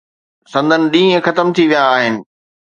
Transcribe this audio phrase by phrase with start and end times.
[0.51, 2.15] سندن ڏينهن ختم ٿي ويا آهن.